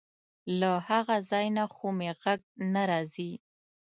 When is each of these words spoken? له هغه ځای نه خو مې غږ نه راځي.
له 0.59 0.71
هغه 0.89 1.15
ځای 1.29 1.47
نه 1.57 1.65
خو 1.73 1.87
مې 1.97 2.09
غږ 2.21 2.41
نه 2.73 2.81
راځي. 2.89 3.31